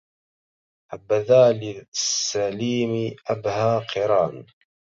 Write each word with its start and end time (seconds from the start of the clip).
حبذا 0.91 1.51
للسليم 1.51 3.15
أبهى 3.29 3.85
قران 3.95 4.45